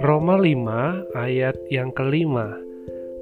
Roma 0.00 0.40
5 0.40 1.12
ayat 1.12 1.52
yang 1.68 1.92
kelima 1.92 2.56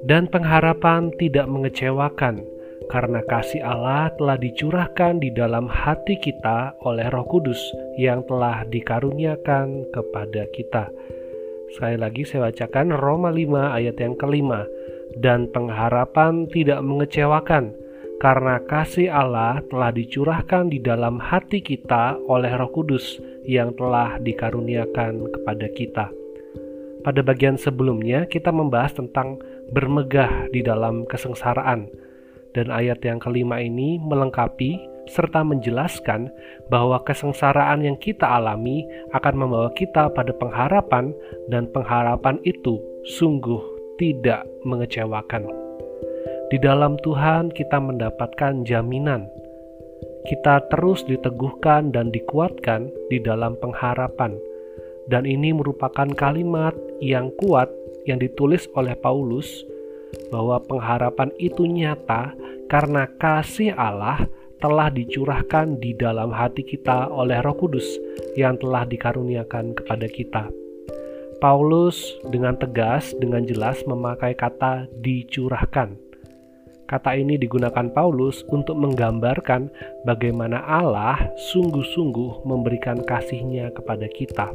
Dan 0.07 0.31
pengharapan 0.31 1.11
tidak 1.19 1.51
mengecewakan 1.51 2.47
karena 2.87 3.19
kasih 3.27 3.59
Allah 3.59 4.07
telah 4.15 4.39
dicurahkan 4.39 5.19
di 5.19 5.35
dalam 5.35 5.67
hati 5.67 6.15
kita 6.15 6.79
oleh 6.87 7.11
roh 7.11 7.27
kudus 7.27 7.59
yang 7.99 8.23
telah 8.31 8.63
dikaruniakan 8.71 9.91
kepada 9.91 10.47
kita. 10.55 10.87
Sekali 11.75 11.99
lagi 11.99 12.23
saya 12.23 12.47
bacakan 12.47 12.95
Roma 12.95 13.35
5 13.35 13.75
ayat 13.75 13.99
yang 13.99 14.15
kelima 14.15 14.63
Dan 15.19 15.51
pengharapan 15.51 16.47
tidak 16.47 16.79
mengecewakan 16.87 17.82
karena 18.23 18.55
kasih 18.71 19.11
Allah 19.11 19.59
telah 19.67 19.91
dicurahkan 19.91 20.71
di 20.71 20.79
dalam 20.79 21.19
hati 21.19 21.59
kita 21.59 22.15
oleh 22.31 22.55
roh 22.55 22.71
kudus 22.71 23.19
yang 23.43 23.75
telah 23.75 24.15
dikaruniakan 24.23 25.27
kepada 25.27 25.67
kita. 25.75 26.07
Pada 27.03 27.19
bagian 27.19 27.59
sebelumnya, 27.59 28.23
kita 28.23 28.47
membahas 28.47 28.95
tentang 28.95 29.43
bermegah 29.75 30.47
di 30.55 30.63
dalam 30.63 31.03
kesengsaraan, 31.03 31.91
dan 32.55 32.71
ayat 32.71 33.03
yang 33.03 33.19
kelima 33.19 33.59
ini 33.59 33.99
melengkapi 33.99 34.79
serta 35.11 35.43
menjelaskan 35.43 36.31
bahwa 36.71 37.03
kesengsaraan 37.03 37.83
yang 37.83 37.99
kita 37.99 38.23
alami 38.23 38.87
akan 39.11 39.35
membawa 39.35 39.67
kita 39.75 40.07
pada 40.15 40.31
pengharapan, 40.39 41.11
dan 41.51 41.67
pengharapan 41.75 42.39
itu 42.47 42.79
sungguh 43.19 43.59
tidak 43.99 44.47
mengecewakan. 44.63 45.62
Di 46.53 46.61
dalam 46.61 47.01
Tuhan, 47.01 47.49
kita 47.49 47.81
mendapatkan 47.81 48.61
jaminan. 48.61 49.25
Kita 50.29 50.61
terus 50.69 51.01
diteguhkan 51.09 51.89
dan 51.89 52.13
dikuatkan 52.13 52.93
di 53.09 53.17
dalam 53.17 53.57
pengharapan 53.57 54.37
dan 55.07 55.27
ini 55.27 55.51
merupakan 55.51 56.07
kalimat 56.15 56.75
yang 57.03 57.31
kuat 57.39 57.67
yang 58.07 58.19
ditulis 58.19 58.67
oleh 58.75 58.95
Paulus 58.95 59.47
bahwa 60.29 60.61
pengharapan 60.63 61.33
itu 61.41 61.65
nyata 61.65 62.35
karena 62.69 63.09
kasih 63.17 63.73
Allah 63.73 64.23
telah 64.61 64.87
dicurahkan 64.87 65.81
di 65.83 65.91
dalam 65.91 66.31
hati 66.31 66.63
kita 66.63 67.11
oleh 67.11 67.43
Roh 67.43 67.57
Kudus 67.59 67.85
yang 68.39 68.55
telah 68.55 68.87
dikaruniakan 68.87 69.75
kepada 69.75 70.07
kita. 70.07 70.43
Paulus 71.43 72.15
dengan 72.31 72.55
tegas, 72.55 73.11
dengan 73.19 73.43
jelas 73.43 73.83
memakai 73.83 74.31
kata 74.31 74.87
"dicurahkan". 75.03 76.02
Kata 76.89 77.15
ini 77.15 77.39
digunakan 77.39 77.89
Paulus 77.89 78.43
untuk 78.51 78.75
menggambarkan 78.77 79.71
bagaimana 80.03 80.61
Allah 80.67 81.17
sungguh-sungguh 81.53 82.43
memberikan 82.43 83.01
kasihnya 83.01 83.71
kepada 83.71 84.05
kita 84.11 84.51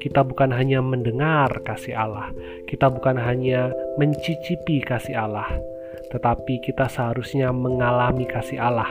kita 0.00 0.24
bukan 0.24 0.48
hanya 0.48 0.80
mendengar 0.80 1.60
kasih 1.60 1.92
Allah, 1.92 2.32
kita 2.64 2.88
bukan 2.88 3.20
hanya 3.20 3.68
mencicipi 4.00 4.80
kasih 4.80 5.12
Allah, 5.12 5.46
tetapi 6.08 6.64
kita 6.64 6.88
seharusnya 6.88 7.52
mengalami 7.52 8.24
kasih 8.24 8.56
Allah. 8.56 8.88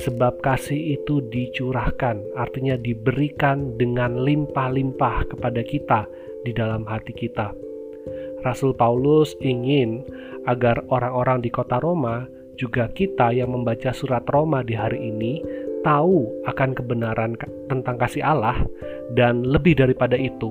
Sebab 0.00 0.40
kasih 0.40 0.96
itu 0.96 1.20
dicurahkan, 1.28 2.24
artinya 2.38 2.80
diberikan 2.80 3.76
dengan 3.76 4.24
limpah-limpah 4.24 5.28
kepada 5.36 5.60
kita 5.60 6.08
di 6.48 6.56
dalam 6.56 6.88
hati 6.88 7.12
kita. 7.12 7.67
Rasul 8.46 8.74
Paulus 8.74 9.34
ingin 9.42 10.06
agar 10.46 10.82
orang-orang 10.88 11.42
di 11.42 11.50
kota 11.50 11.82
Roma, 11.82 12.24
juga 12.58 12.90
kita 12.90 13.30
yang 13.30 13.54
membaca 13.54 13.94
surat 13.94 14.26
Roma 14.30 14.66
di 14.66 14.74
hari 14.74 14.98
ini, 15.10 15.42
tahu 15.86 16.26
akan 16.46 16.74
kebenaran 16.74 17.38
tentang 17.70 17.96
kasih 17.98 18.22
Allah, 18.26 18.58
dan 19.14 19.46
lebih 19.46 19.78
daripada 19.78 20.18
itu, 20.18 20.50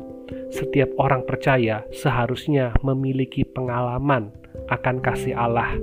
setiap 0.52 0.88
orang 1.00 1.28
percaya 1.28 1.84
seharusnya 1.92 2.72
memiliki 2.84 3.44
pengalaman 3.44 4.32
akan 4.72 5.04
kasih 5.04 5.36
Allah, 5.36 5.76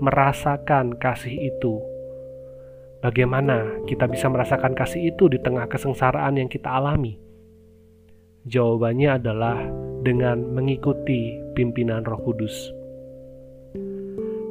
merasakan 0.00 0.96
kasih 0.96 1.52
itu. 1.52 1.80
Bagaimana 3.04 3.84
kita 3.84 4.08
bisa 4.08 4.26
merasakan 4.32 4.72
kasih 4.72 5.12
itu 5.12 5.28
di 5.28 5.36
tengah 5.38 5.68
kesengsaraan 5.68 6.40
yang 6.40 6.48
kita 6.48 6.72
alami? 6.72 7.20
Jawabannya 8.48 9.10
adalah 9.20 9.58
dengan 10.00 10.42
mengikuti 10.56 11.45
pimpinan 11.56 12.04
Roh 12.04 12.20
Kudus 12.20 12.52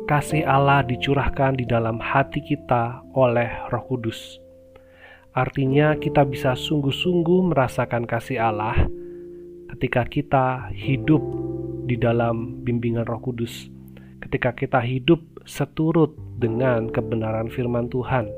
kasih 0.06 0.46
Allah 0.46 0.86
dicurahkan 0.86 1.58
di 1.58 1.66
dalam 1.66 1.98
hati 1.98 2.38
kita 2.46 3.02
oleh 3.18 3.50
Roh 3.74 3.86
Kudus. 3.90 4.38
Artinya, 5.34 5.98
kita 5.98 6.22
bisa 6.24 6.54
sungguh-sungguh 6.54 7.52
merasakan 7.52 8.06
kasih 8.06 8.38
Allah 8.38 8.86
ketika 9.74 10.06
kita 10.06 10.70
hidup 10.72 11.20
di 11.90 11.98
dalam 11.98 12.62
bimbingan 12.62 13.10
Roh 13.10 13.18
Kudus, 13.18 13.68
ketika 14.22 14.54
kita 14.54 14.78
hidup 14.78 15.26
seturut 15.44 16.14
dengan 16.38 16.90
kebenaran 16.94 17.50
firman 17.50 17.90
Tuhan. 17.90 18.30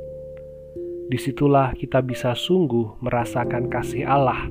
Di 1.07 1.15
situlah 1.15 1.71
kita 1.75 2.03
bisa 2.03 2.35
sungguh 2.35 2.99
merasakan 2.99 3.71
kasih 3.71 4.07
Allah. 4.07 4.47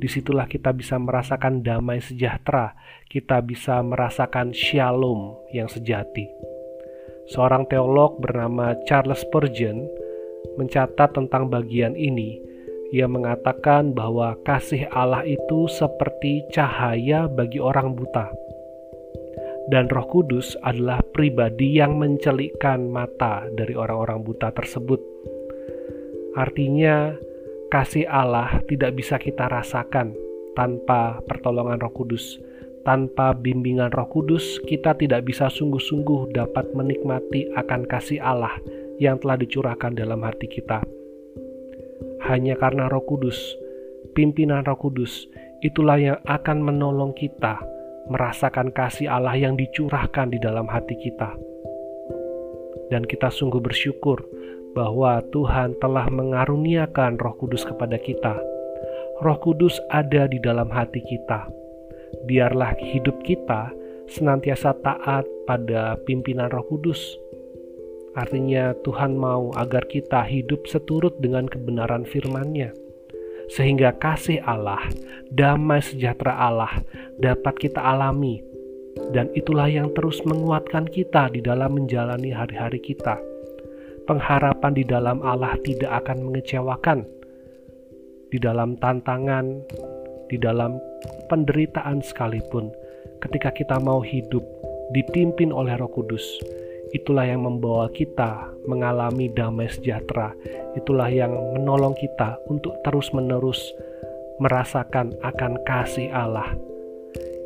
Di 0.00 0.08
situlah 0.08 0.48
kita 0.48 0.72
bisa 0.72 0.96
merasakan 0.96 1.60
damai 1.60 2.00
sejahtera, 2.00 2.72
kita 3.12 3.44
bisa 3.44 3.84
merasakan 3.84 4.56
shalom 4.56 5.36
yang 5.52 5.68
sejati. 5.68 6.24
Seorang 7.28 7.68
teolog 7.68 8.16
bernama 8.16 8.72
Charles 8.88 9.20
Spurgeon 9.20 9.84
mencatat 10.56 11.12
tentang 11.12 11.52
bagian 11.52 11.92
ini. 11.94 12.40
Ia 12.90 13.06
mengatakan 13.06 13.92
bahwa 13.92 14.34
kasih 14.42 14.88
Allah 14.90 15.22
itu 15.22 15.68
seperti 15.70 16.48
cahaya 16.50 17.30
bagi 17.30 17.62
orang 17.62 17.94
buta. 17.94 18.32
Dan 19.70 19.86
Roh 19.86 20.08
Kudus 20.10 20.58
adalah 20.66 20.98
pribadi 21.14 21.78
yang 21.78 22.00
mencelikkan 22.00 22.90
mata 22.90 23.46
dari 23.54 23.78
orang-orang 23.78 24.26
buta 24.26 24.50
tersebut. 24.50 24.98
Artinya, 26.34 27.14
kasih 27.70 28.04
Allah 28.10 28.60
tidak 28.66 28.98
bisa 28.98 29.16
kita 29.16 29.46
rasakan 29.46 30.12
tanpa 30.58 31.22
pertolongan 31.24 31.78
Roh 31.78 31.94
Kudus 31.94 32.42
tanpa 32.82 33.36
bimbingan 33.36 33.92
Roh 33.92 34.08
Kudus, 34.08 34.60
kita 34.64 34.96
tidak 34.96 35.28
bisa 35.28 35.52
sungguh-sungguh 35.52 36.32
dapat 36.32 36.72
menikmati 36.72 37.52
akan 37.56 37.84
kasih 37.84 38.20
Allah 38.20 38.56
yang 38.96 39.20
telah 39.20 39.36
dicurahkan 39.36 39.96
dalam 39.96 40.20
hati 40.24 40.48
kita. 40.48 40.80
Hanya 42.28 42.56
karena 42.56 42.88
Roh 42.88 43.04
Kudus, 43.04 43.36
pimpinan 44.16 44.64
Roh 44.64 44.80
Kudus, 44.80 45.28
itulah 45.60 46.00
yang 46.00 46.18
akan 46.24 46.64
menolong 46.64 47.12
kita 47.16 47.60
merasakan 48.08 48.72
kasih 48.72 49.08
Allah 49.12 49.36
yang 49.36 49.54
dicurahkan 49.56 50.32
di 50.32 50.38
dalam 50.40 50.66
hati 50.68 50.96
kita. 50.96 51.36
Dan 52.90 53.06
kita 53.06 53.30
sungguh 53.30 53.62
bersyukur 53.62 54.18
bahwa 54.76 55.22
Tuhan 55.34 55.78
telah 55.82 56.06
mengaruniakan 56.08 57.18
Roh 57.18 57.34
Kudus 57.38 57.66
kepada 57.66 57.98
kita. 57.98 58.38
Roh 59.20 59.38
Kudus 59.42 59.76
ada 59.90 60.30
di 60.30 60.38
dalam 60.40 60.70
hati 60.72 61.02
kita 61.04 61.60
biarlah 62.24 62.74
hidup 62.76 63.22
kita 63.22 63.70
senantiasa 64.10 64.74
taat 64.82 65.24
pada 65.46 65.96
pimpinan 66.04 66.50
Roh 66.50 66.66
Kudus. 66.66 67.00
Artinya, 68.18 68.74
Tuhan 68.82 69.14
mau 69.14 69.54
agar 69.54 69.86
kita 69.86 70.26
hidup 70.26 70.66
seturut 70.66 71.14
dengan 71.22 71.46
kebenaran 71.46 72.02
firman-Nya, 72.02 72.74
sehingga 73.46 73.94
kasih 74.02 74.42
Allah, 74.42 74.82
damai 75.30 75.78
sejahtera 75.78 76.34
Allah 76.34 76.82
dapat 77.22 77.54
kita 77.62 77.78
alami, 77.78 78.42
dan 79.14 79.30
itulah 79.38 79.70
yang 79.70 79.94
terus 79.94 80.18
menguatkan 80.26 80.90
kita 80.90 81.30
di 81.30 81.38
dalam 81.38 81.78
menjalani 81.78 82.34
hari-hari 82.34 82.82
kita. 82.82 83.14
Pengharapan 84.10 84.74
di 84.74 84.82
dalam 84.82 85.22
Allah 85.22 85.54
tidak 85.62 86.02
akan 86.02 86.26
mengecewakan. 86.26 87.06
Di 88.26 88.42
dalam 88.42 88.74
tantangan, 88.82 89.62
di 90.26 90.34
dalam 90.34 90.82
penderitaan 91.30 92.02
sekalipun, 92.02 92.74
ketika 93.22 93.54
kita 93.54 93.78
mau 93.78 94.02
hidup 94.02 94.42
dipimpin 94.90 95.54
oleh 95.54 95.78
Roh 95.78 95.86
Kudus, 95.94 96.26
itulah 96.90 97.22
yang 97.22 97.46
membawa 97.46 97.86
kita 97.94 98.50
mengalami 98.66 99.30
damai 99.30 99.70
sejahtera. 99.70 100.34
Itulah 100.74 101.06
yang 101.06 101.30
menolong 101.54 101.94
kita 101.94 102.34
untuk 102.50 102.82
terus-menerus 102.82 103.62
merasakan 104.42 105.14
akan 105.22 105.54
kasih 105.62 106.10
Allah. 106.10 106.50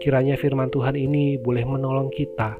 Kiranya 0.00 0.40
firman 0.40 0.72
Tuhan 0.72 0.96
ini 0.96 1.36
boleh 1.36 1.68
menolong 1.68 2.08
kita 2.08 2.56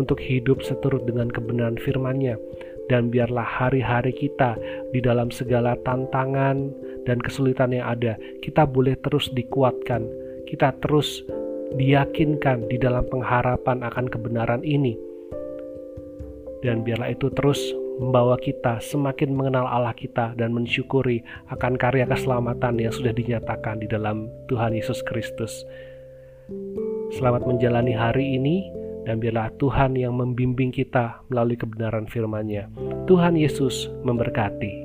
untuk 0.00 0.16
hidup 0.16 0.64
seturut 0.64 1.04
dengan 1.04 1.28
kebenaran 1.28 1.76
firman-Nya 1.76 2.40
dan 2.88 3.08
biarlah 3.08 3.44
hari-hari 3.44 4.12
kita 4.12 4.56
di 4.92 5.00
dalam 5.00 5.32
segala 5.32 5.76
tantangan 5.84 6.68
dan 7.08 7.20
kesulitan 7.20 7.72
yang 7.72 7.88
ada, 7.88 8.16
kita 8.44 8.68
boleh 8.68 8.96
terus 9.00 9.32
dikuatkan, 9.32 10.04
kita 10.48 10.72
terus 10.84 11.24
diyakinkan 11.76 12.68
di 12.68 12.76
dalam 12.76 13.04
pengharapan 13.08 13.82
akan 13.84 14.06
kebenaran 14.08 14.62
ini. 14.64 14.96
Dan 16.64 16.80
biarlah 16.80 17.12
itu 17.12 17.28
terus 17.32 17.60
membawa 18.00 18.40
kita 18.40 18.80
semakin 18.80 19.36
mengenal 19.36 19.68
Allah 19.68 19.92
kita 19.94 20.32
dan 20.34 20.50
mensyukuri 20.50 21.20
akan 21.52 21.76
karya 21.76 22.08
keselamatan 22.08 22.80
yang 22.80 22.90
sudah 22.90 23.12
dinyatakan 23.12 23.84
di 23.84 23.86
dalam 23.86 24.32
Tuhan 24.48 24.72
Yesus 24.72 25.04
Kristus. 25.04 25.52
Selamat 27.14 27.46
menjalani 27.46 27.94
hari 27.94 28.36
ini 28.40 28.83
dan 29.04 29.20
biarlah 29.20 29.52
Tuhan 29.56 29.96
yang 29.96 30.16
membimbing 30.16 30.72
kita 30.72 31.24
melalui 31.32 31.56
kebenaran 31.56 32.04
firman-Nya. 32.08 32.68
Tuhan 33.08 33.36
Yesus 33.36 33.88
memberkati. 34.04 34.83